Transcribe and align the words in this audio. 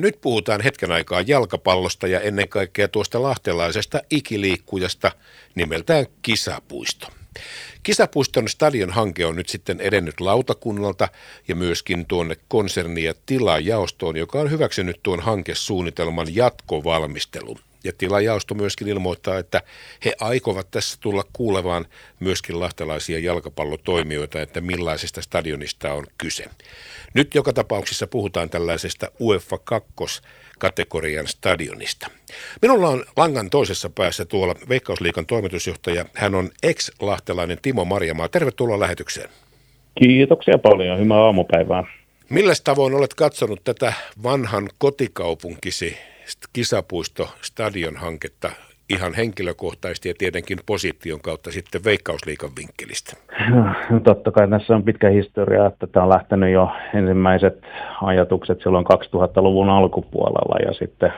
Nyt 0.00 0.20
puhutaan 0.20 0.60
hetken 0.60 0.92
aikaa 0.92 1.20
jalkapallosta 1.20 2.06
ja 2.06 2.20
ennen 2.20 2.48
kaikkea 2.48 2.88
tuosta 2.88 3.22
lahtelaisesta 3.22 4.00
ikiliikkujasta 4.10 5.12
nimeltään 5.54 6.06
Kisapuisto. 6.22 7.06
Kisapuiston 7.82 8.48
stadion 8.48 8.90
hanke 8.90 9.26
on 9.26 9.36
nyt 9.36 9.48
sitten 9.48 9.80
edennyt 9.80 10.20
lautakunnalta 10.20 11.08
ja 11.48 11.54
myöskin 11.54 12.06
tuonne 12.06 12.36
konserni- 12.48 13.04
ja 13.04 13.14
tilajaostoon, 13.26 14.16
joka 14.16 14.40
on 14.40 14.50
hyväksynyt 14.50 15.00
tuon 15.02 15.20
hankesuunnitelman 15.20 16.34
jatkovalmistelun. 16.34 17.58
Ja 17.86 17.92
tilajaosto 17.98 18.54
myöskin 18.54 18.88
ilmoittaa, 18.88 19.38
että 19.38 19.62
he 20.04 20.12
aikovat 20.20 20.70
tässä 20.70 20.98
tulla 21.00 21.24
kuulevaan 21.32 21.86
myöskin 22.20 22.60
lahtelaisia 22.60 23.18
jalkapallotoimijoita, 23.18 24.40
että 24.40 24.60
millaisesta 24.60 25.22
stadionista 25.22 25.92
on 25.92 26.06
kyse. 26.18 26.44
Nyt 27.14 27.34
joka 27.34 27.52
tapauksessa 27.52 28.06
puhutaan 28.06 28.50
tällaisesta 28.50 29.10
UEFA 29.20 29.58
2 29.58 29.92
kategorian 30.58 31.26
stadionista. 31.26 32.06
Minulla 32.62 32.88
on 32.88 33.04
langan 33.16 33.50
toisessa 33.50 33.90
päässä 33.90 34.24
tuolla 34.24 34.54
Veikkausliikan 34.68 35.26
toimitusjohtaja. 35.26 36.04
Hän 36.14 36.34
on 36.34 36.50
ex-lahtelainen 36.62 37.58
Timo 37.62 37.84
Marjamaa. 37.84 38.28
Tervetuloa 38.28 38.80
lähetykseen. 38.80 39.28
Kiitoksia 40.00 40.58
paljon. 40.58 40.98
Hyvää 40.98 41.18
aamupäivää. 41.18 41.84
Millä 42.30 42.52
tavoin 42.64 42.94
olet 42.94 43.14
katsonut 43.14 43.64
tätä 43.64 43.92
vanhan 44.22 44.68
kotikaupunkisi 44.78 45.96
kisapuisto 46.52 47.28
stadion 47.42 47.96
hanketta 47.96 48.50
ihan 48.90 49.14
henkilökohtaisesti 49.14 50.08
ja 50.08 50.14
tietenkin 50.18 50.58
position 50.66 51.20
kautta 51.20 51.50
sitten 51.50 51.84
Veikkausliikan 51.84 52.50
vinkkelistä? 52.58 53.16
No, 53.90 54.00
totta 54.00 54.30
kai 54.30 54.48
tässä 54.48 54.74
on 54.74 54.82
pitkä 54.82 55.08
historia, 55.08 55.66
että 55.66 55.86
tämä 55.86 56.04
on 56.04 56.10
lähtenyt 56.10 56.52
jo 56.52 56.70
ensimmäiset 56.94 57.62
ajatukset 58.02 58.58
silloin 58.62 58.86
2000-luvun 58.86 59.68
alkupuolella 59.68 60.66
ja 60.66 60.72
sitten 60.72 61.12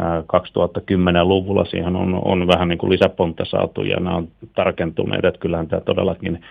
2010-luvulla 0.00 1.64
siihen 1.64 1.96
on, 1.96 2.20
on 2.24 2.46
vähän 2.46 2.68
niin 2.68 2.78
kuin 2.78 2.90
lisäpontta 2.90 3.44
saatu 3.44 3.82
ja 3.82 3.96
nämä 4.00 4.16
on 4.16 4.28
tarkentuneet, 4.54 5.24
että 5.24 5.40
kyllähän 5.40 5.68
tämä 5.68 5.80
todellakin 5.80 6.44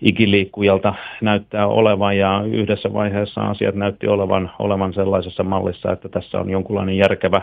ikiliikkujalta 0.00 0.94
näyttää 1.20 1.66
olevan 1.66 2.18
ja 2.18 2.42
yhdessä 2.46 2.92
vaiheessa 2.92 3.40
asiat 3.40 3.74
näytti 3.74 4.06
olevan, 4.08 4.50
olevan 4.58 4.92
sellaisessa 4.92 5.42
mallissa, 5.42 5.92
että 5.92 6.08
tässä 6.08 6.40
on 6.40 6.50
jonkunlainen 6.50 6.96
järkevä, 6.96 7.42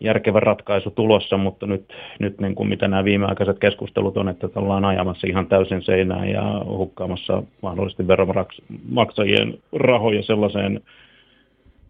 järkevä 0.00 0.40
ratkaisu 0.40 0.90
tulossa, 0.90 1.36
mutta 1.36 1.66
nyt, 1.66 1.92
nyt 2.18 2.40
niin 2.40 2.54
kuin 2.54 2.68
mitä 2.68 2.88
nämä 2.88 3.04
viimeaikaiset 3.04 3.58
keskustelut 3.58 4.16
on, 4.16 4.28
että 4.28 4.48
ollaan 4.54 4.84
ajamassa 4.84 5.26
ihan 5.26 5.46
täysin 5.46 5.82
seinään 5.82 6.28
ja 6.28 6.62
hukkaamassa 6.64 7.42
mahdollisesti 7.62 8.08
veronmaksajien 8.08 9.58
rahoja 9.72 10.22
sellaiseen 10.22 10.80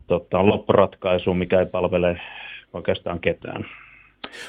tota, 0.07 0.47
loppuratkaisuun, 0.47 1.39
mikä 1.39 1.61
ei 1.61 1.67
palvele 1.67 2.21
oikeastaan 2.73 3.21
ketään. 3.21 3.67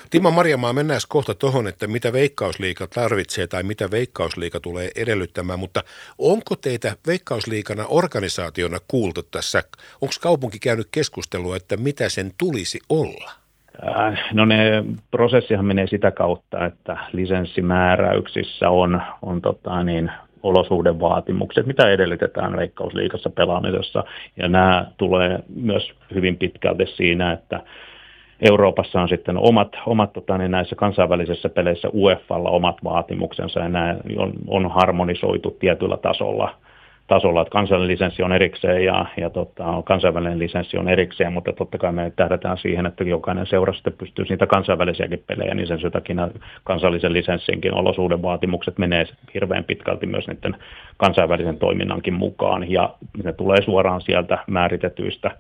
Timo 0.09 0.31
Marjamaa, 0.31 0.73
mennään 0.73 0.99
kohta 1.07 1.33
tuohon, 1.33 1.67
että 1.67 1.87
mitä 1.87 2.13
Veikkausliika 2.13 2.87
tarvitsee 2.87 3.47
tai 3.47 3.63
mitä 3.63 3.91
Veikkausliika 3.91 4.59
tulee 4.59 4.89
edellyttämään, 4.95 5.59
mutta 5.59 5.83
onko 6.17 6.55
teitä 6.55 6.95
Veikkausliikana 7.07 7.85
organisaationa 7.89 8.77
kuultu 8.87 9.23
tässä? 9.23 9.63
Onko 10.01 10.13
kaupunki 10.21 10.59
käynyt 10.59 10.87
keskustelua, 10.91 11.55
että 11.55 11.77
mitä 11.77 12.09
sen 12.09 12.31
tulisi 12.37 12.79
olla? 12.89 13.31
Äh, 13.87 14.19
no 14.33 14.45
ne 14.45 14.83
prosessihan 15.11 15.65
menee 15.65 15.87
sitä 15.87 16.11
kautta, 16.11 16.65
että 16.65 16.97
lisenssimääräyksissä 17.13 18.69
on, 18.69 19.01
on 19.21 19.41
tota 19.41 19.83
niin, 19.83 20.11
olosuhdevaatimukset, 20.43 21.65
mitä 21.65 21.89
edellytetään 21.89 22.57
Veikkausliikassa 22.57 23.29
pelaamisessa. 23.29 24.03
Ja 24.37 24.47
nämä 24.47 24.85
tulee 24.97 25.39
myös 25.55 25.91
hyvin 26.13 26.37
pitkälti 26.37 26.85
siinä, 26.85 27.31
että 27.31 27.59
Euroopassa 28.41 29.01
on 29.01 29.09
sitten 29.09 29.37
omat, 29.37 29.71
omat 29.85 30.13
tota, 30.13 30.37
niin 30.37 30.51
näissä 30.51 30.75
kansainvälisissä 30.75 31.49
peleissä 31.49 31.89
UEFalla 31.93 32.49
omat 32.49 32.83
vaatimuksensa 32.83 33.59
ja 33.59 33.69
nämä 33.69 33.95
on, 34.17 34.33
on 34.47 34.71
harmonisoitu 34.71 35.51
tietyllä 35.59 35.97
tasolla, 35.97 36.55
tasolla. 37.07 37.41
Että 37.41 37.51
kansallinen 37.51 37.91
lisenssi 37.91 38.23
on 38.23 38.33
erikseen 38.33 38.85
ja, 38.85 39.05
ja 39.17 39.29
tota, 39.29 39.81
kansainvälinen 39.85 40.39
lisenssi 40.39 40.77
on 40.77 40.89
erikseen, 40.89 41.33
mutta 41.33 41.53
totta 41.53 41.77
kai 41.77 41.91
me 41.91 42.11
tähdätään 42.15 42.57
siihen, 42.57 42.85
että 42.85 43.03
jokainen 43.03 43.47
seura 43.47 43.73
sitten 43.73 43.93
pystyy 43.93 44.25
niitä 44.29 44.47
kansainvälisiäkin 44.47 45.23
pelejä, 45.27 45.53
niin 45.53 45.67
sen 45.67 45.91
takia 45.91 46.29
kansallisen 46.63 47.13
lisenssinkin 47.13 47.73
olosuuden 47.73 48.21
vaatimukset 48.21 48.77
menee 48.77 49.05
hirveän 49.33 49.63
pitkälti 49.63 50.05
myös 50.05 50.27
niiden 50.27 50.57
kansainvälisen 50.97 51.57
toiminnankin 51.57 52.13
mukaan. 52.13 52.71
Ja 52.71 52.93
ne 53.23 53.33
tulee 53.33 53.61
suoraan 53.61 54.01
sieltä 54.01 54.37
määritetyistä 54.47 55.31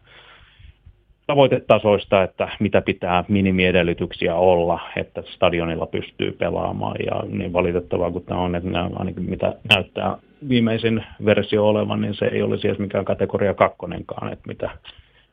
tavoitetasoista, 1.27 2.23
että 2.23 2.49
mitä 2.59 2.81
pitää 2.81 3.23
minimiedellytyksiä 3.27 4.35
olla, 4.35 4.79
että 4.95 5.23
stadionilla 5.25 5.85
pystyy 5.85 6.31
pelaamaan. 6.31 6.95
Ja 7.05 7.23
niin 7.27 7.53
valitettavaa 7.53 8.11
kuin 8.11 8.25
tämä 8.25 8.39
on, 8.39 8.55
että 8.55 8.69
nämä, 8.69 8.89
ainakin 8.95 9.29
mitä 9.29 9.55
näyttää 9.75 10.17
viimeisin 10.49 11.03
versio 11.25 11.67
olevan, 11.67 12.01
niin 12.01 12.13
se 12.13 12.25
ei 12.25 12.41
olisi 12.41 12.67
edes 12.67 12.79
mikään 12.79 13.05
kategoria 13.05 13.53
kakkonenkaan, 13.53 14.33
että 14.33 14.47
mitä, 14.47 14.69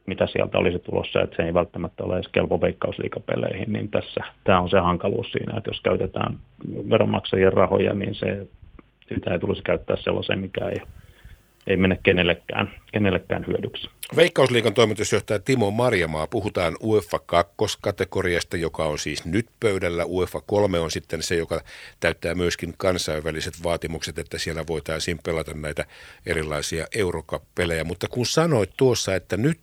mitä 0.07 0.27
sieltä 0.27 0.59
olisi 0.59 0.79
tulossa, 0.79 1.23
että 1.23 1.37
se 1.37 1.43
ei 1.43 1.55
välttämättä 1.55 2.05
ole 2.05 2.15
edes 2.15 2.29
kelpo 2.29 2.61
veikkausliikapeleihin, 2.61 3.73
niin 3.73 3.91
tässä 3.91 4.25
tämä 4.45 4.61
on 4.61 4.71
se 4.71 4.79
hankaluus 4.79 5.33
siinä, 5.33 5.59
että 5.59 5.71
jos 5.71 5.81
käytetään 5.81 6.39
veronmaksajien 6.91 7.53
rahoja, 7.53 7.95
niin 7.95 8.15
se, 8.15 8.47
sitä 9.09 9.33
ei 9.33 9.39
tulisi 9.39 9.63
käyttää 9.63 9.97
sellaiseen, 9.97 10.39
mikä 10.39 10.69
ei 10.69 10.81
ei 11.67 11.77
mene 11.77 11.99
kenellekään, 12.03 12.75
kenellekään 12.93 13.47
hyödyksi. 13.47 13.91
Veikkausliikan 14.17 14.75
toimitusjohtaja 14.75 15.39
Timo 15.39 15.71
Marjamaa, 15.71 16.27
puhutaan 16.27 16.77
UEFA 16.83 17.19
2-kategoriasta, 17.19 18.57
joka 18.57 18.85
on 18.85 18.99
siis 18.99 19.25
nyt 19.25 19.47
pöydällä. 19.61 20.05
UEFA 20.05 20.41
3 20.41 20.79
on 20.79 20.91
sitten 20.91 21.23
se, 21.23 21.35
joka 21.35 21.61
täyttää 22.01 22.35
myöskin 22.35 22.75
kansainväliset 22.77 23.55
vaatimukset, 23.63 24.19
että 24.19 24.39
siellä 24.39 24.67
voitaisiin 24.67 25.19
pelata 25.25 25.55
näitä 25.55 25.85
erilaisia 26.27 26.87
eurokappelejä. 26.95 27.85
Mutta 27.85 28.09
kun 28.09 28.27
sanoit 28.27 28.71
tuossa, 28.77 29.15
että 29.15 29.37
nyt 29.37 29.61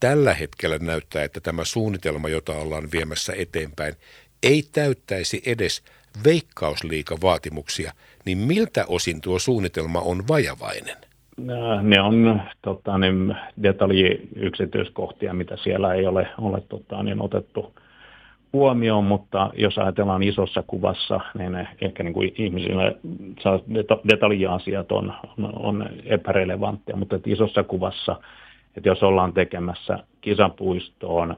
tällä 0.00 0.34
hetkellä 0.34 0.78
näyttää, 0.78 1.24
että 1.24 1.40
tämä 1.40 1.64
suunnitelma, 1.64 2.28
jota 2.28 2.52
ollaan 2.52 2.88
viemässä 2.92 3.32
eteenpäin, 3.36 3.94
ei 4.42 4.62
täyttäisi 4.72 5.42
edes 5.46 5.82
veikkausliikavaatimuksia, 6.24 7.92
niin 8.24 8.38
miltä 8.38 8.84
osin 8.88 9.20
tuo 9.20 9.38
suunnitelma 9.38 10.00
on 10.00 10.28
vajavainen? 10.28 11.07
Ne 11.82 12.00
on 12.00 12.42
tota, 12.62 12.98
niin, 12.98 13.36
detaljiyksityiskohtia, 13.62 15.34
mitä 15.34 15.56
siellä 15.56 15.94
ei 15.94 16.06
ole, 16.06 16.28
ole 16.40 16.62
tota, 16.68 17.02
niin, 17.02 17.22
otettu 17.22 17.74
huomioon, 18.52 19.04
mutta 19.04 19.50
jos 19.56 19.78
ajatellaan 19.78 20.22
isossa 20.22 20.62
kuvassa, 20.66 21.20
niin 21.38 21.68
ehkä 21.80 22.02
niin 22.02 22.14
kuin 22.14 22.32
ihmisille 22.38 22.96
detaljiasiat 24.08 24.92
on, 24.92 25.14
on, 25.38 25.52
on 25.54 25.88
epärelevanttia, 26.04 26.96
mutta 26.96 27.16
että 27.16 27.30
isossa 27.30 27.62
kuvassa, 27.62 28.16
että 28.76 28.88
jos 28.88 29.02
ollaan 29.02 29.32
tekemässä 29.32 29.98
kisapuistoon 30.20 31.36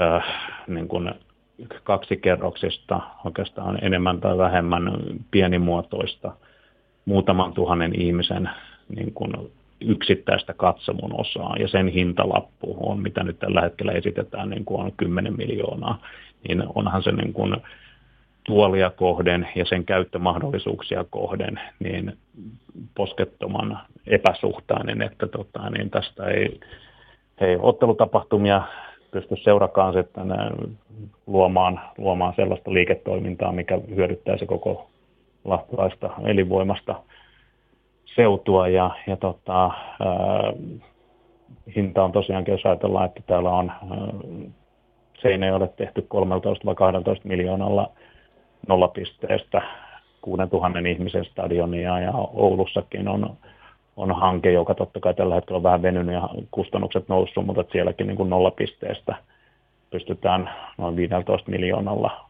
äh, 0.00 0.24
niin 0.66 0.88
kuin 0.88 1.14
kaksikerroksista, 1.84 3.00
oikeastaan 3.24 3.78
enemmän 3.82 4.20
tai 4.20 4.38
vähemmän 4.38 4.92
pienimuotoista, 5.30 6.32
muutaman 7.04 7.52
tuhannen 7.52 8.00
ihmisen 8.00 8.50
niin 8.88 9.12
kuin 9.12 9.32
yksittäistä 9.80 10.54
katsomon 10.54 11.20
osaa. 11.20 11.56
Ja 11.58 11.68
sen 11.68 11.88
hintalappu 11.88 12.76
on, 12.80 13.00
mitä 13.00 13.22
nyt 13.22 13.38
tällä 13.38 13.60
hetkellä 13.60 13.92
esitetään, 13.92 14.50
niin 14.50 14.64
kuin 14.64 14.80
on 14.80 14.92
10 14.96 15.36
miljoonaa, 15.36 15.98
niin 16.48 16.62
onhan 16.74 17.02
se 17.02 17.12
niin 17.12 17.32
kuin 17.32 17.56
tuolia 18.44 18.90
kohden 18.90 19.48
ja 19.54 19.64
sen 19.64 19.84
käyttömahdollisuuksia 19.84 21.04
kohden 21.10 21.60
niin 21.80 22.18
poskettoman 22.96 23.78
epäsuhtainen, 24.06 25.02
että 25.02 25.26
tota, 25.26 25.70
niin 25.70 25.90
tästä 25.90 26.24
ei, 26.24 26.60
ei 27.40 27.56
ottelutapahtumia 27.60 28.62
pysty 29.10 29.36
seurakaan 29.36 29.94
sitten 29.94 30.34
luomaan, 31.26 31.80
luomaan 31.98 32.34
sellaista 32.36 32.72
liiketoimintaa, 32.72 33.52
mikä 33.52 33.80
hyödyttäisi 33.94 34.46
koko 34.46 34.90
lahtelaista 35.44 36.10
elinvoimasta 36.26 36.94
seutua 38.16 38.68
ja, 38.68 38.90
ja 39.06 39.16
tota, 39.16 39.64
ää, 39.64 39.72
hinta 41.76 42.04
on 42.04 42.12
tosiaankin, 42.12 42.52
jos 42.52 42.66
ajatellaan, 42.66 43.06
että 43.06 43.20
täällä 43.26 43.50
on 43.50 43.72
ole 45.54 45.68
tehty 45.76 46.02
13 46.02 46.64
vai 46.64 46.74
12 46.74 47.28
miljoonalla 47.28 47.90
nollapisteestä 48.68 49.62
6000 50.22 50.78
ihmisen 50.88 51.24
stadionia 51.24 52.00
ja 52.00 52.12
Oulussakin 52.14 53.08
on, 53.08 53.36
on 53.96 54.16
hanke, 54.16 54.52
joka 54.52 54.74
totta 54.74 55.00
kai 55.00 55.14
tällä 55.14 55.34
hetkellä 55.34 55.56
on 55.56 55.62
vähän 55.62 55.82
venynyt 55.82 56.14
ja 56.14 56.28
kustannukset 56.50 57.08
noussut, 57.08 57.46
mutta 57.46 57.64
sielläkin 57.72 58.06
niin 58.06 58.16
kuin 58.16 58.30
nollapisteestä 58.30 59.14
pystytään 59.90 60.50
noin 60.78 60.96
15 60.96 61.50
miljoonalla 61.50 62.26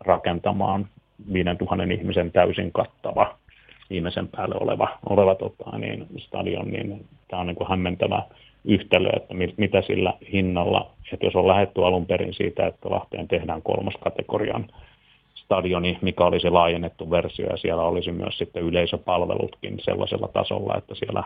rakentamaan 0.00 0.88
5000 1.32 1.84
ihmisen 1.94 2.32
täysin 2.32 2.72
kattava 2.72 3.34
viimeisen 3.90 4.28
päälle 4.28 4.54
oleva, 4.60 4.88
oleva 5.08 5.34
tota, 5.34 5.78
niin 5.78 6.06
stadion, 6.18 6.70
niin 6.70 7.06
tämä 7.28 7.40
on 7.40 7.46
niin 7.46 7.56
kuin 7.56 7.68
hämmentävä, 7.68 8.22
yhtälö, 8.64 9.10
että 9.16 9.34
mitä 9.56 9.82
sillä 9.82 10.14
hinnalla, 10.32 10.90
että 11.12 11.26
jos 11.26 11.36
on 11.36 11.48
lähetty 11.48 11.84
alun 11.84 12.06
perin 12.06 12.34
siitä, 12.34 12.66
että 12.66 12.90
Lahteen 12.90 13.28
tehdään 13.28 13.62
kolmoskategorian 13.62 14.66
stadioni, 15.34 15.98
mikä 16.02 16.24
olisi 16.24 16.50
laajennettu 16.50 17.10
versio 17.10 17.46
ja 17.46 17.56
siellä 17.56 17.82
olisi 17.82 18.12
myös 18.12 18.38
sitten 18.38 18.62
yleisöpalvelutkin 18.62 19.80
sellaisella 19.80 20.28
tasolla, 20.28 20.76
että 20.76 20.94
siellä 20.94 21.24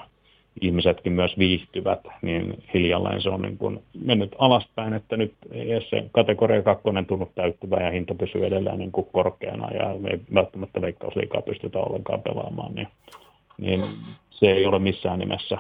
ihmisetkin 0.61 1.13
myös 1.13 1.39
viihtyvät, 1.39 2.01
niin 2.23 2.63
hiljalleen 2.75 3.23
se 3.23 3.29
on 3.29 3.43
niin 3.43 3.59
kuin 3.59 3.83
mennyt 4.05 4.37
alaspäin, 4.39 4.95
että 4.95 5.17
nyt 5.17 5.35
ei 5.53 5.87
se 5.91 6.05
kategoria 6.13 6.63
kakkonen 6.63 7.07
tunnu 7.07 7.33
täyttyvä 7.35 7.77
ja 7.77 7.91
hinta 7.91 8.15
pysyy 8.15 8.47
edelleen 8.47 8.79
niin 8.79 8.93
kuin 8.93 9.07
korkeana 9.13 9.71
ja 9.71 10.11
ei 10.11 10.21
välttämättä 10.35 10.81
veikkausliikaa 10.81 11.43
pystytä 11.43 11.79
ollenkaan 11.79 12.23
pelaamaan, 12.23 12.75
niin, 12.75 12.89
niin 13.59 13.85
se 14.31 14.47
ei 14.47 14.67
ole 14.67 14.79
missään 14.79 15.19
nimessä 15.19 15.59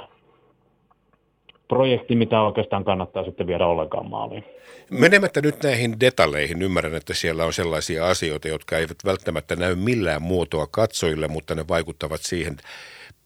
projekti, 1.69 2.17
mitä 2.17 2.43
oikeastaan 2.43 2.85
kannattaa 2.85 3.25
sitten 3.25 3.47
viedä 3.47 3.67
ollenkaan 3.67 4.11
maaliin. 4.11 4.44
Menemättä 4.91 5.41
nyt 5.41 5.62
näihin 5.62 6.00
detalleihin, 6.00 6.62
ymmärrän, 6.62 6.94
että 6.94 7.15
siellä 7.15 7.44
on 7.44 7.53
sellaisia 7.53 8.09
asioita, 8.09 8.49
jotka 8.49 8.79
eivät 8.79 8.97
välttämättä 9.05 9.56
näy 9.56 9.75
millään 9.75 10.23
muotoa 10.23 10.67
katsojille, 10.71 11.29
mutta 11.29 11.55
ne 11.55 11.65
vaikuttavat 11.69 12.21
siihen 12.21 12.56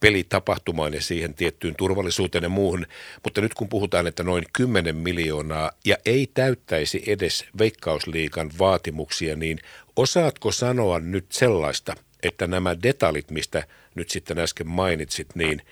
pelitapahtumaan 0.00 0.94
ja 0.94 1.00
siihen 1.00 1.34
tiettyyn 1.34 1.74
turvallisuuteen 1.76 2.42
ja 2.42 2.48
muuhun. 2.48 2.86
Mutta 3.24 3.40
nyt 3.40 3.54
kun 3.54 3.68
puhutaan, 3.68 4.06
että 4.06 4.22
noin 4.22 4.44
10 4.52 4.96
miljoonaa 4.96 5.72
ja 5.84 5.96
ei 6.06 6.30
täyttäisi 6.34 7.02
edes 7.06 7.44
veikkausliikan 7.58 8.50
vaatimuksia, 8.58 9.36
niin 9.36 9.58
osaatko 9.96 10.52
sanoa 10.52 11.00
nyt 11.00 11.26
sellaista, 11.32 11.94
että 12.22 12.46
nämä 12.46 12.82
detaljit, 12.82 13.30
mistä 13.30 13.66
nyt 13.94 14.10
sitten 14.10 14.38
äsken 14.38 14.68
mainitsit, 14.68 15.28
niin– 15.34 15.62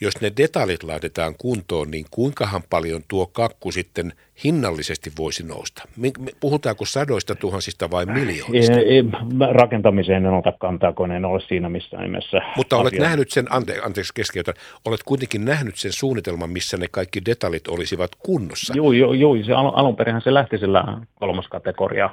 jos 0.00 0.20
ne 0.20 0.32
detaljit 0.36 0.82
laitetaan 0.82 1.34
kuntoon, 1.38 1.90
niin 1.90 2.04
kuinkahan 2.10 2.62
paljon 2.70 3.02
tuo 3.08 3.26
kakku 3.26 3.72
sitten 3.72 4.12
hinnallisesti 4.44 5.12
voisi 5.18 5.42
nousta? 5.42 5.82
Puhutaanko 6.40 6.84
sadoista 6.84 7.34
tuhansista 7.34 7.90
vai 7.90 8.06
miljoonista? 8.06 8.72
Ei, 8.72 8.88
ei, 8.88 9.04
rakentamiseen 9.52 10.26
en 10.26 10.34
ota 10.34 10.52
kantaa, 10.52 10.92
kun 10.92 11.12
en 11.12 11.24
ole 11.24 11.40
siinä 11.40 11.68
missään 11.68 12.02
nimessä. 12.02 12.40
Mutta 12.56 12.76
olet 12.76 12.92
asia. 12.92 13.02
nähnyt 13.02 13.30
sen, 13.30 13.52
ante, 13.52 13.80
anteeksi 13.84 14.14
keskeytän, 14.14 14.54
olet 14.84 15.02
kuitenkin 15.02 15.44
nähnyt 15.44 15.76
sen 15.76 15.92
suunnitelman, 15.92 16.50
missä 16.50 16.76
ne 16.76 16.86
kaikki 16.90 17.24
detaljit 17.26 17.68
olisivat 17.68 18.10
kunnossa. 18.18 18.74
Joo, 18.76 18.92
joo, 18.92 19.12
joo 19.12 19.36
se 19.46 19.52
alun, 19.52 19.74
alun 19.74 19.96
perin 19.96 20.20
se 20.24 20.34
lähti 20.34 20.58
sillä 20.58 20.84
kolmoskategoria 21.14 22.10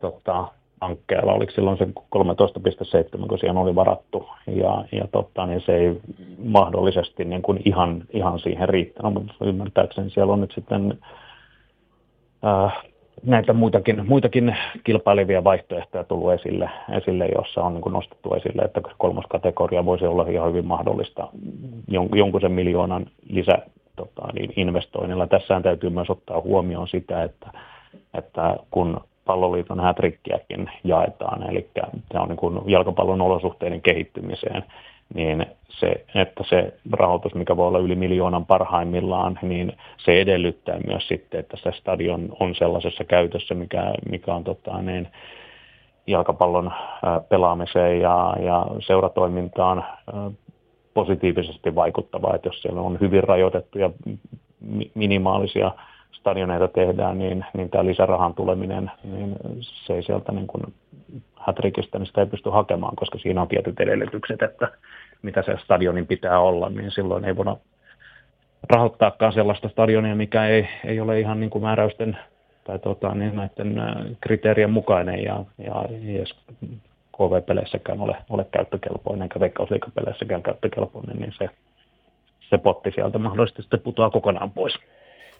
tota, 0.00 0.48
hankkeella, 0.84 1.32
oliko 1.32 1.52
silloin 1.52 1.78
se 1.78 1.84
13,7, 1.84 3.28
kun 3.28 3.38
siihen 3.38 3.56
oli 3.56 3.74
varattu, 3.74 4.28
ja, 4.46 4.84
ja 4.92 5.08
totta, 5.12 5.46
niin 5.46 5.60
se 5.60 5.76
ei 5.76 6.00
mahdollisesti 6.44 7.24
niin 7.24 7.42
kuin 7.42 7.60
ihan, 7.64 8.04
ihan 8.12 8.38
siihen 8.38 8.68
riittänyt, 8.68 9.14
mutta 9.14 9.44
ymmärtääkseni 9.44 10.10
siellä 10.10 10.32
on 10.32 10.40
nyt 10.40 10.52
sitten 10.52 10.98
äh, 12.44 12.84
näitä 13.22 13.52
muitakin, 13.52 14.08
muitakin 14.08 14.56
kilpailevia 14.84 15.44
vaihtoehtoja 15.44 16.04
tullut 16.04 16.32
esille, 16.32 16.70
esille 16.96 17.26
jossa 17.26 17.62
on 17.62 17.74
niin 17.74 17.82
kuin 17.82 17.92
nostettu 17.92 18.34
esille, 18.34 18.62
että 18.62 18.80
kolmas 18.98 19.24
kategoria 19.28 19.84
voisi 19.84 20.06
olla 20.06 20.26
ihan 20.28 20.48
hyvin 20.48 20.66
mahdollista 20.66 21.28
jonkun 22.14 22.40
sen 22.40 22.52
miljoonan 22.52 23.06
lisä 23.28 23.58
tota, 23.96 24.32
niin 24.32 24.52
investoinnilla. 24.56 25.26
Tässähän 25.26 25.62
täytyy 25.62 25.90
myös 25.90 26.10
ottaa 26.10 26.40
huomioon 26.40 26.88
sitä, 26.88 27.22
että, 27.22 27.50
että 28.14 28.56
kun 28.70 29.00
palloliiton 29.24 29.80
hätrikkiäkin 29.80 30.70
jaetaan, 30.84 31.50
eli 31.50 31.70
se 32.12 32.18
on 32.18 32.28
niin 32.28 32.36
kuin 32.36 32.60
jalkapallon 32.66 33.20
olosuhteiden 33.20 33.82
kehittymiseen, 33.82 34.64
niin 35.14 35.46
se, 35.68 36.04
että 36.14 36.44
se 36.48 36.74
rahoitus, 36.92 37.34
mikä 37.34 37.56
voi 37.56 37.66
olla 37.66 37.78
yli 37.78 37.94
miljoonan 37.94 38.46
parhaimmillaan, 38.46 39.38
niin 39.42 39.72
se 39.96 40.20
edellyttää 40.20 40.78
myös 40.86 41.08
sitten, 41.08 41.40
että 41.40 41.56
se 41.56 41.72
stadion 41.72 42.36
on 42.40 42.54
sellaisessa 42.54 43.04
käytössä, 43.04 43.54
mikä, 43.54 43.94
mikä 44.10 44.34
on 44.34 44.44
tota, 44.44 44.82
niin, 44.82 45.08
jalkapallon 46.06 46.72
pelaamiseen 47.28 48.00
ja, 48.00 48.36
ja 48.40 48.66
seuratoimintaan 48.78 49.84
positiivisesti 50.94 51.74
vaikuttavaa, 51.74 52.34
että 52.34 52.48
jos 52.48 52.62
siellä 52.62 52.80
on 52.80 52.98
hyvin 53.00 53.24
rajoitettuja 53.24 53.90
minimaalisia 54.94 55.70
stadioneita 56.14 56.68
tehdään, 56.68 57.18
niin, 57.18 57.44
niin 57.54 57.70
tämä 57.70 57.84
lisärahan 57.84 58.34
tuleminen, 58.34 58.90
niin 59.04 59.36
se 59.62 59.94
ei 59.94 60.02
sieltä 60.02 60.32
niin 60.32 60.46
kuin 60.46 60.74
hätrikistä, 61.46 61.98
niin 61.98 62.06
sitä 62.06 62.20
ei 62.20 62.26
pysty 62.26 62.50
hakemaan, 62.50 62.96
koska 62.96 63.18
siinä 63.18 63.42
on 63.42 63.48
tietyt 63.48 63.80
edellytykset, 63.80 64.42
että 64.42 64.68
mitä 65.22 65.42
se 65.42 65.56
stadionin 65.64 66.06
pitää 66.06 66.40
olla, 66.40 66.68
niin 66.68 66.90
silloin 66.90 67.24
ei 67.24 67.36
voida 67.36 67.56
rahoittaakaan 68.70 69.32
sellaista 69.32 69.68
stadionia, 69.68 70.14
mikä 70.14 70.46
ei, 70.46 70.68
ei 70.84 71.00
ole 71.00 71.20
ihan 71.20 71.40
niin 71.40 71.50
kuin 71.50 71.62
määräysten 71.62 72.18
tai 72.64 72.78
tota, 72.78 73.14
niin 73.14 73.36
näiden 73.36 73.82
kriteerien 74.20 74.70
mukainen 74.70 75.22
ja, 75.22 75.44
ja 75.58 75.84
edes 76.14 76.34
KV-peleissäkään 77.16 78.00
ole, 78.00 78.16
ole 78.30 78.46
käyttökelpoinen 78.50 79.22
eikä 79.22 79.40
veikkausliikapeleissäkään 79.40 80.42
käyttökelpoinen, 80.42 81.16
niin 81.16 81.32
se, 81.38 81.48
se 82.50 82.58
potti 82.58 82.90
sieltä 82.90 83.18
mahdollisesti 83.18 83.62
sitten 83.62 83.80
putoaa 83.80 84.10
kokonaan 84.10 84.50
pois. 84.50 84.74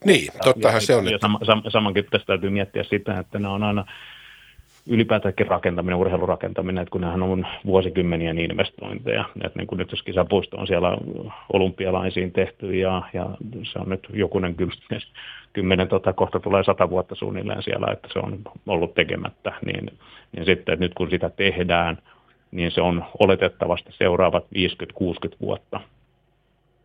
Niin, 0.05 0.33
tottahan 0.45 0.77
ja, 0.77 0.81
se 0.81 0.95
on. 0.95 1.05
Ja 1.05 1.15
että... 1.15 1.29
sam, 1.43 1.63
samankin 1.69 2.07
tässä 2.11 2.27
täytyy 2.27 2.51
miettiä 2.51 2.85
sitä, 2.85 3.19
että 3.19 3.39
ne 3.39 3.49
on 3.49 3.63
aina 3.63 3.85
ylipäätäänkin 4.89 5.47
rakentaminen, 5.47 5.99
urheilurakentaminen, 5.99 6.83
että 6.83 6.93
kun 6.93 7.01
nehän 7.01 7.23
on 7.23 7.47
vuosikymmenien 7.67 8.39
investointeja, 8.39 9.25
että 9.45 9.59
niin 9.59 9.67
kuin 9.67 9.79
nyt 9.79 9.91
jos 9.91 10.03
kisapuisto 10.03 10.57
on 10.57 10.67
siellä 10.67 10.99
olympialaisiin 11.53 12.33
tehty 12.33 12.77
ja, 12.77 13.03
ja 13.13 13.27
se 13.73 13.79
on 13.79 13.89
nyt 13.89 14.07
jokunen 14.13 14.55
kymmenen, 14.55 15.01
kymmenen 15.53 15.89
tota, 15.89 16.13
kohta 16.13 16.41
tulee 16.41 16.65
sata 16.65 16.91
vuotta 16.91 17.15
suunnilleen 17.15 17.63
siellä, 17.63 17.87
että 17.93 18.09
se 18.13 18.19
on 18.19 18.39
ollut 18.67 18.95
tekemättä, 18.95 19.53
niin, 19.65 19.99
niin 20.33 20.45
sitten 20.45 20.73
että 20.73 20.85
nyt 20.85 20.95
kun 20.95 21.11
sitä 21.11 21.31
tehdään, 21.31 21.99
niin 22.51 22.71
se 22.71 22.81
on 22.81 23.05
oletettavasti 23.19 23.93
seuraavat 23.93 24.45
50-60 24.45 24.47
vuotta 25.41 25.81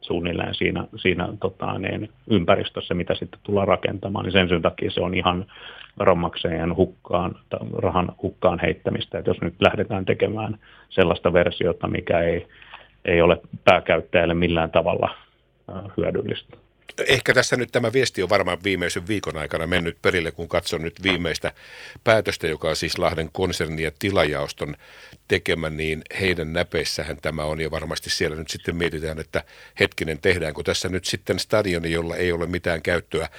suunnilleen 0.01 0.56
siinä, 0.56 0.86
siinä 0.96 1.28
tota, 1.40 1.80
niin, 1.80 2.10
ympäristössä, 2.30 2.94
mitä 2.94 3.16
sitten 3.16 3.40
tullaan 3.44 3.68
rakentamaan, 3.68 4.25
niin 4.25 4.50
sen 4.50 4.62
takia 4.62 4.92
se 4.92 5.01
on 5.01 5.13
ihan 5.13 5.46
veronmaksajien 6.00 6.75
hukkaan, 6.75 7.36
rahan 7.78 8.12
hukkaan 8.22 8.60
heittämistä, 8.60 9.18
että 9.18 9.30
jos 9.30 9.42
nyt 9.42 9.56
lähdetään 9.60 10.06
tekemään 10.06 10.60
sellaista 10.90 11.34
versiota, 11.34 11.88
mikä 11.88 12.19
ei, 12.19 12.48
ei 13.06 13.22
ole 13.22 13.42
pääkäyttäjälle 13.63 14.34
millään 14.34 14.72
tavalla 14.72 15.10
hyödyllistä 15.98 16.57
ehkä 17.08 17.34
tässä 17.34 17.56
nyt 17.56 17.72
tämä 17.72 17.94
viesti 17.94 18.24
on 18.24 18.30
varmaan 18.30 18.64
viimeisen 18.64 19.08
viikon 19.08 19.38
aikana 19.38 19.68
mennyt 19.68 20.02
perille, 20.02 20.31
kun 20.31 20.48
katson 20.48 20.81
nyt 20.81 21.04
viimeistä 21.04 21.52
päätöstä, 22.04 22.48
joka 22.48 22.69
on 22.69 22.76
siis 22.76 22.98
Lahden 22.98 23.30
konserni 23.31 23.84
ja 23.84 23.92
tilajaoston 24.00 24.76
tekemä, 25.28 25.69
niin 25.69 26.02
heidän 26.19 26.54
näpeissähän 26.54 27.18
tämä 27.22 27.44
on 27.44 27.62
ja 27.62 27.72
varmasti 27.72 28.10
siellä 28.10 28.36
nyt 28.36 28.50
sitten 28.50 28.76
mietitään, 28.76 29.19
että 29.19 29.44
hetkinen, 29.80 30.19
tehdäänkö 30.22 30.64
tässä 30.64 30.90
nyt 30.90 31.06
sitten 31.06 31.40
stadioni, 31.40 31.92
jolla 31.92 32.16
ei 32.16 32.31
ole 32.31 32.46
mitään 32.46 32.81
käyttöä 32.81 33.30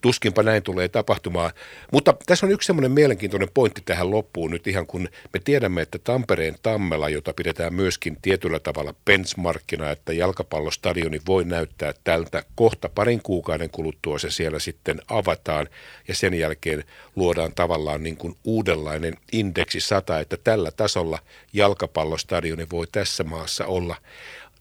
tuskinpa 0.00 0.42
näin 0.42 0.62
tulee 0.62 0.88
tapahtumaan. 0.88 1.50
Mutta 1.92 2.14
tässä 2.26 2.46
on 2.46 2.52
yksi 2.52 2.66
semmoinen 2.66 2.92
mielenkiintoinen 2.92 3.48
pointti 3.54 3.82
tähän 3.84 4.10
loppuun 4.10 4.50
nyt 4.50 4.66
ihan 4.66 4.86
kun 4.86 5.08
me 5.32 5.40
tiedämme, 5.44 5.82
että 5.82 5.98
Tampereen 5.98 6.56
Tammela, 6.62 7.08
jota 7.08 7.32
pidetään 7.32 7.74
myöskin 7.74 8.16
tietyllä 8.22 8.60
tavalla 8.60 8.94
benchmarkkina, 9.04 9.90
että 9.90 10.12
jalkapallostadioni 10.12 11.20
voi 11.26 11.44
näyttää 11.44 11.92
tältä 12.04 12.42
kohta 12.54 12.88
parin 12.98 13.22
kuukauden 13.22 13.70
kuluttua 13.70 14.18
se 14.18 14.30
siellä 14.30 14.58
sitten 14.58 15.00
avataan 15.08 15.68
ja 16.08 16.14
sen 16.14 16.34
jälkeen 16.34 16.84
luodaan 17.16 17.52
tavallaan 17.54 18.02
niin 18.02 18.16
kuin 18.16 18.36
uudenlainen 18.44 19.14
indeksi 19.32 19.80
100, 19.80 20.20
että 20.20 20.36
tällä 20.44 20.70
tasolla 20.70 21.18
jalkapallostadioni 21.52 22.66
voi 22.70 22.86
tässä 22.92 23.24
maassa 23.24 23.66
olla 23.66 23.96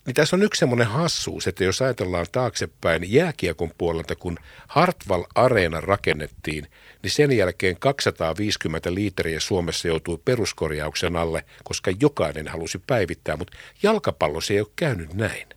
niin 0.06 0.15
tässä 0.15 0.36
on 0.36 0.44
yksi 0.44 0.60
semmoinen 0.60 0.88
hassuus, 0.88 1.48
että 1.48 1.63
jos 1.63 1.82
ajatellaan 1.82 2.25
taaksepäin 2.32 3.13
jääkiekon 3.13 3.72
puolelta, 3.77 4.15
kun 4.15 4.38
Hartwall 4.67 5.24
Areena 5.36 5.82
rakennettiin, 5.82 6.67
niin 7.03 7.12
sen 7.12 7.32
jälkeen 7.38 7.75
250 7.79 8.94
liiteriä 8.94 9.39
Suomessa 9.39 9.88
joutui 9.88 10.20
peruskorjauksen 10.25 11.15
alle, 11.15 11.46
koska 11.63 11.91
jokainen 12.00 12.48
halusi 12.48 12.82
päivittää, 12.88 13.38
mutta 13.38 13.58
jalkapallossa 13.84 14.53
ei 14.53 14.60
ole 14.60 14.67
käynyt 14.75 15.13
näin. 15.13 15.48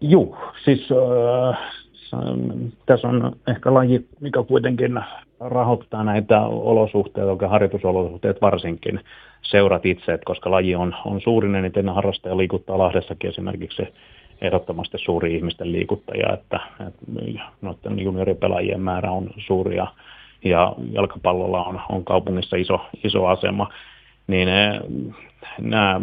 Joo, 0.00 0.47
siis 0.68 0.88
äh, 0.92 1.58
tässä 2.86 3.08
on 3.08 3.36
ehkä 3.46 3.74
laji, 3.74 4.06
mikä 4.20 4.42
kuitenkin 4.42 5.00
rahoittaa 5.40 6.04
näitä 6.04 6.40
olosuhteita, 6.46 7.30
oikein 7.30 7.50
harjoitusolosuhteet 7.50 8.40
varsinkin. 8.42 9.00
Seurat 9.42 9.86
itse, 9.86 10.12
että 10.12 10.24
koska 10.24 10.50
laji 10.50 10.74
on, 10.74 10.94
on 11.04 11.20
suurinen, 11.20 11.62
niin 11.62 11.72
teidän 11.72 11.94
harrastaja 11.94 12.36
liikuttaa 12.36 12.78
Lahdessakin 12.78 13.30
esimerkiksi 13.30 13.82
ehdottomasti 14.40 14.98
suuri 14.98 15.34
ihmisten 15.34 15.72
liikuttaja, 15.72 16.32
että, 16.32 16.60
että 16.88 17.06
noiden 17.60 18.04
junioripelaajien 18.04 18.80
määrä 18.80 19.10
on 19.10 19.30
suuri 19.46 19.76
ja, 19.76 19.86
ja 20.44 20.72
jalkapallolla 20.92 21.64
on, 21.64 21.80
on 21.88 22.04
kaupungissa 22.04 22.56
iso, 22.56 22.80
iso 23.04 23.26
asema, 23.26 23.68
niin 24.28 24.48
nämä 25.60 26.00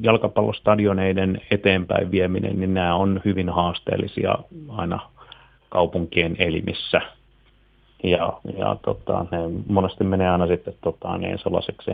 jalkapallostadioneiden 0.00 1.40
eteenpäin 1.50 2.10
vieminen, 2.10 2.60
niin 2.60 2.74
nämä 2.74 2.94
on 2.94 3.20
hyvin 3.24 3.48
haasteellisia 3.48 4.34
aina 4.68 5.00
kaupunkien 5.68 6.36
elimissä. 6.38 7.00
Ja, 8.04 8.32
ja 8.58 8.76
tota, 8.82 9.26
ne 9.30 9.38
monesti 9.68 10.04
menee 10.04 10.28
aina 10.28 10.46
sitten 10.46 10.74
tota, 10.82 11.18
niin 11.18 11.38
sellaiseksi 11.38 11.90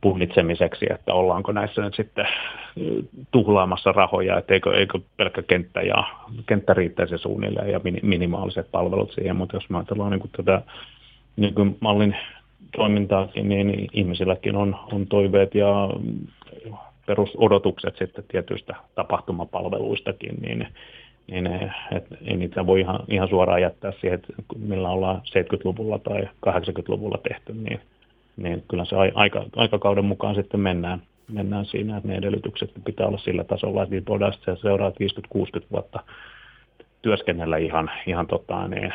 punnitsemiseksi, 0.00 0.86
että 0.90 1.14
ollaanko 1.14 1.52
näissä 1.52 1.82
nyt 1.82 1.94
sitten 1.94 2.26
tuhlaamassa 3.30 3.92
rahoja, 3.92 4.38
että 4.38 4.54
eikö, 4.54 4.78
eikö 4.78 4.98
pelkkä 5.16 5.42
kenttä, 5.42 5.82
ja, 5.82 6.04
kenttä 6.46 6.74
riittäisi 6.74 7.18
suunnilleen 7.18 7.70
ja 7.70 7.80
minimaaliset 8.02 8.70
palvelut 8.70 9.12
siihen, 9.12 9.36
mutta 9.36 9.56
jos 9.56 9.70
me 9.70 9.78
ajatellaan 9.78 10.10
niin 10.10 10.30
tätä 10.36 10.62
niin 11.36 11.54
kuin 11.54 11.76
mallin 11.80 12.16
toimintaakin, 12.76 13.48
niin 13.48 13.88
ihmisilläkin 13.92 14.56
on, 14.56 14.76
on 14.92 15.06
toiveet 15.06 15.54
ja 15.54 15.90
perusodotukset 17.06 17.96
sitten 17.96 18.24
tietyistä 18.28 18.74
tapahtumapalveluistakin, 18.94 20.34
niin, 20.40 20.66
niin 21.30 21.46
et, 21.92 22.06
ei 22.24 22.36
niitä 22.36 22.66
voi 22.66 22.80
ihan, 22.80 23.00
ihan 23.08 23.28
suoraan 23.28 23.62
jättää 23.62 23.92
siihen, 24.00 24.14
että 24.14 24.32
millä 24.58 24.90
ollaan 24.90 25.16
70-luvulla 25.16 25.98
tai 25.98 26.22
80-luvulla 26.22 27.18
tehty, 27.28 27.52
niin, 27.52 27.80
niin 28.36 28.64
kyllä 28.68 28.84
se 28.84 28.96
aika, 29.14 29.44
aikakauden 29.56 30.04
mukaan 30.04 30.34
sitten 30.34 30.60
mennään, 30.60 31.02
mennään 31.32 31.64
siinä, 31.64 31.96
että 31.96 32.08
ne 32.08 32.16
edellytykset 32.16 32.70
pitää 32.84 33.06
olla 33.06 33.18
sillä 33.18 33.44
tasolla, 33.44 33.82
että 33.82 33.94
niitä 33.94 34.10
voidaan 34.10 34.32
sitten 34.32 34.56
seuraavat 34.56 34.96
50-60 35.60 35.62
vuotta 35.72 36.00
työskennellä 37.02 37.56
ihan, 37.56 37.90
ihan 38.06 38.26
tota, 38.26 38.68
niin, 38.68 38.92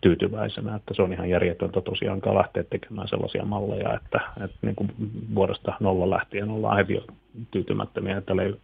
tyytyväisenä, 0.00 0.76
että 0.76 0.94
se 0.94 1.02
on 1.02 1.12
ihan 1.12 1.30
järjetöntä 1.30 1.80
tosiaankaan 1.80 2.36
lähteä 2.36 2.64
tekemään 2.64 3.08
sellaisia 3.08 3.44
malleja, 3.44 3.94
että, 3.94 4.20
että 4.44 4.56
niin 4.62 4.76
kuin 4.76 4.92
vuodesta 5.34 5.72
nolla 5.80 6.10
lähtien 6.10 6.50
ollaan 6.50 6.76
heti 6.76 7.02
tyytymättömiä, 7.50 8.16
että 8.16 8.34
ei 8.42 8.54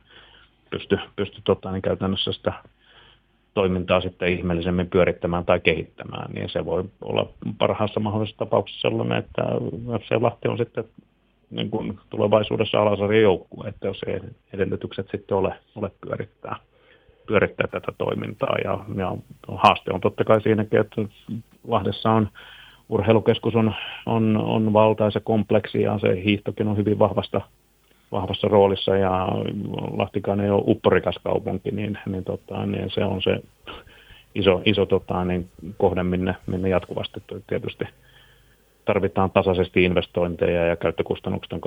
pysty, 0.70 0.98
pysty 1.16 1.40
tota, 1.44 1.72
niin 1.72 1.82
käytännössä 1.82 2.32
sitä 2.32 2.52
toimintaa 3.54 4.00
sitten 4.00 4.28
ihmeellisemmin 4.28 4.90
pyörittämään 4.90 5.44
tai 5.44 5.60
kehittämään, 5.60 6.30
niin 6.32 6.48
se 6.48 6.64
voi 6.64 6.84
olla 7.02 7.28
parhaassa 7.58 8.00
mahdollisessa 8.00 8.38
tapauksessa 8.38 8.88
sellainen, 8.88 9.18
että 9.18 9.42
se 10.08 10.16
Lahti 10.16 10.48
on 10.48 10.58
sitten 10.58 10.84
niin 11.50 11.70
kuin 11.70 11.98
tulevaisuudessa 12.10 12.82
alasarjan 12.82 13.22
joukkue, 13.22 13.68
että 13.68 13.86
jos 13.86 14.00
ei 14.06 14.20
edellytykset 14.52 15.08
sitten 15.10 15.36
ole, 15.36 15.54
ole 15.76 15.90
pyörittää 16.00 16.56
pyörittää 17.26 17.66
tätä 17.66 17.92
toimintaa. 17.98 18.56
Ja, 18.64 18.78
ja 18.96 19.16
haaste 19.48 19.92
on 19.92 20.00
totta 20.00 20.24
kai 20.24 20.42
siinäkin, 20.42 20.80
että 20.80 21.02
Lahdessa 21.68 22.10
on 22.10 22.28
urheilukeskus 22.88 23.54
on, 23.54 23.74
on, 24.06 24.36
on 24.36 24.72
valtaisa 24.72 25.20
kompleksi 25.20 25.82
ja 25.82 25.98
se 25.98 26.22
hiihtokin 26.24 26.68
on 26.68 26.76
hyvin 26.76 26.98
vahvasta, 26.98 27.40
vahvassa 28.12 28.48
roolissa 28.48 28.96
ja 28.96 29.28
Lahtikaan 29.96 30.40
ei 30.40 30.50
ole 30.50 30.64
upporikas 30.66 31.18
kaupunki, 31.24 31.70
niin, 31.70 31.98
niin, 32.06 32.24
tota, 32.24 32.66
niin 32.66 32.90
se 32.90 33.04
on 33.04 33.22
se 33.22 33.40
iso, 34.34 34.62
iso 34.64 34.86
tota, 34.86 35.24
niin 35.24 35.48
kohde, 35.76 36.02
minne, 36.02 36.36
minne 36.46 36.68
jatkuvasti 36.68 37.22
tietysti 37.46 37.84
tarvitaan 38.84 39.30
tasaisesti 39.30 39.84
investointeja 39.84 40.66
ja 40.66 40.76
käyttökustannukset 40.76 41.52
on 41.52 41.60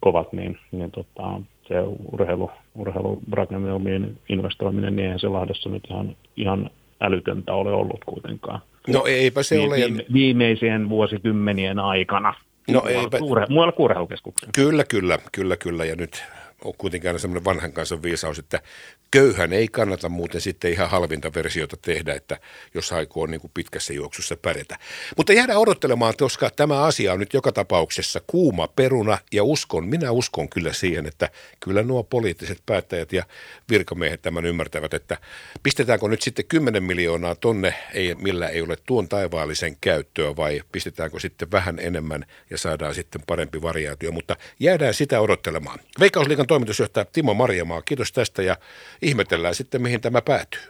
kovat, 0.00 0.32
niin, 0.32 0.58
niin 0.72 0.90
tota, 0.90 1.40
se 1.68 1.74
urheilu, 2.12 2.50
urheilurakennelmien 2.74 4.18
investoiminen, 4.28 4.96
niin 4.96 5.04
eihän 5.04 5.20
se 5.20 5.28
Lahdessa 5.28 5.68
nyt 5.68 5.82
ihan, 5.90 6.16
ihan 6.36 6.70
älytöntä 7.00 7.54
ole 7.54 7.72
ollut 7.72 8.04
kuitenkaan. 8.06 8.60
No 8.88 9.04
eipä 9.06 9.42
se 9.42 9.54
viime, 9.56 9.68
ole. 9.68 9.76
Viime, 9.76 10.04
viimeisien 10.12 10.88
vuosikymmenien 10.88 11.78
aikana. 11.78 12.34
No 12.70 12.82
eipä. 12.88 13.18
Muualla 13.48 13.72
kuin. 13.72 14.34
Kyllä, 14.54 14.84
kyllä, 14.84 15.18
kyllä, 15.32 15.56
kyllä. 15.56 15.84
Ja 15.84 15.96
nyt 15.96 16.24
on 16.64 16.74
kuitenkin 16.78 17.10
aina 17.10 17.18
semmoinen 17.18 17.44
vanhan 17.44 17.72
kanssa 17.72 18.02
viisaus, 18.02 18.38
että 18.38 18.62
köyhän 19.10 19.52
ei 19.52 19.68
kannata 19.68 20.08
muuten 20.08 20.40
sitten 20.40 20.72
ihan 20.72 20.90
halvinta 20.90 21.34
versiota 21.34 21.76
tehdä, 21.76 22.14
että 22.14 22.38
jos 22.74 22.92
aikoo 22.92 23.26
niin 23.26 23.40
kuin 23.40 23.50
pitkässä 23.54 23.92
juoksussa 23.92 24.36
pärjätä. 24.36 24.78
Mutta 25.16 25.32
jäädään 25.32 25.58
odottelemaan, 25.58 26.14
koska 26.18 26.50
tämä 26.50 26.82
asia 26.82 27.12
on 27.12 27.20
nyt 27.20 27.34
joka 27.34 27.52
tapauksessa 27.52 28.20
kuuma 28.26 28.68
peruna 28.68 29.18
ja 29.32 29.44
uskon, 29.44 29.86
minä 29.86 30.10
uskon 30.10 30.48
kyllä 30.48 30.72
siihen, 30.72 31.06
että 31.06 31.30
kyllä 31.60 31.82
nuo 31.82 32.02
poliittiset 32.02 32.58
päättäjät 32.66 33.12
ja 33.12 33.24
virkamiehet 33.70 34.22
tämän 34.22 34.46
ymmärtävät, 34.46 34.94
että 34.94 35.18
pistetäänkö 35.62 36.08
nyt 36.08 36.22
sitten 36.22 36.44
10 36.44 36.82
miljoonaa 36.82 37.34
tonne, 37.34 37.74
ei, 37.92 38.14
millä 38.14 38.48
ei 38.48 38.62
ole 38.62 38.76
tuon 38.86 39.08
taivaallisen 39.08 39.76
käyttöä 39.80 40.36
vai 40.36 40.62
pistetäänkö 40.72 41.20
sitten 41.20 41.50
vähän 41.50 41.78
enemmän 41.78 42.26
ja 42.50 42.58
saadaan 42.58 42.94
sitten 42.94 43.22
parempi 43.26 43.62
variaatio, 43.62 44.12
mutta 44.12 44.36
jäädään 44.60 44.94
sitä 44.94 45.20
odottelemaan. 45.20 45.78
Veikkausliikan 46.00 46.46
toimitusjohtaja 46.54 47.04
Timo 47.04 47.34
Marjamaa, 47.34 47.82
kiitos 47.82 48.12
tästä 48.12 48.42
ja 48.42 48.56
ihmetellään 49.02 49.54
sitten, 49.54 49.82
mihin 49.82 50.00
tämä 50.00 50.22
päätyy. 50.22 50.60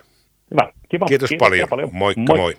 Hyvä. 0.50 0.72
Kiva. 0.88 1.06
Kiitos, 1.06 1.28
Kiitos 1.28 1.46
paljon. 1.46 1.68
paljon. 1.68 1.88
Moikka 1.92 2.22
moi. 2.26 2.38
moi. 2.38 2.56